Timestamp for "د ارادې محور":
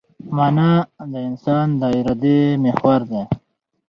1.79-3.01